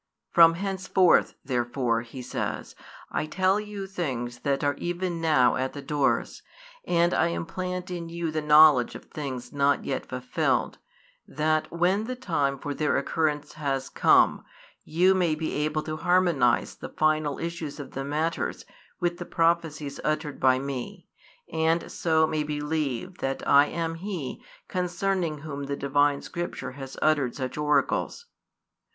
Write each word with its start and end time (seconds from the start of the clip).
From 0.31 0.55
henceforth 0.55 1.35
therefore, 1.45 2.01
He 2.01 2.23
says, 2.23 2.73
I 3.11 3.27
tell 3.27 3.59
you 3.59 3.85
things 3.85 4.39
that 4.39 4.63
are 4.63 4.73
even 4.79 5.21
now 5.21 5.57
at 5.57 5.73
the 5.73 5.81
doors, 5.83 6.41
and 6.85 7.13
I 7.13 7.27
implant 7.27 7.91
in 7.91 8.09
you 8.09 8.31
the 8.31 8.41
knowledge 8.41 8.95
of 8.95 9.05
things 9.05 9.53
not 9.53 9.85
yet 9.85 10.07
fulfilled; 10.07 10.79
that, 11.27 11.71
when 11.71 12.05
the 12.05 12.15
time 12.15 12.57
for 12.57 12.73
their 12.73 12.97
occurrence 12.97 13.53
has 13.53 13.89
come, 13.89 14.43
you 14.83 15.13
may 15.13 15.35
be 15.35 15.53
able 15.53 15.83
to 15.83 15.97
harmonise 15.97 16.73
the 16.73 16.89
final 16.89 17.37
issue 17.37 17.69
of 17.77 17.91
the 17.91 18.03
matters 18.03 18.65
with 18.99 19.19
the 19.19 19.25
prophecies 19.25 19.99
uttered 20.03 20.39
by 20.39 20.57
Me, 20.57 21.05
and 21.53 21.91
so 21.91 22.25
may 22.25 22.41
believe 22.41 23.19
that 23.19 23.47
I 23.47 23.67
am 23.67 23.93
He 23.93 24.43
concerning 24.67 25.41
Whom 25.41 25.65
the 25.65 25.75
Divine 25.75 26.23
Scripture 26.23 26.71
has 26.71 26.97
uttered 27.03 27.35
such 27.35 27.55
oracles. 27.55 28.25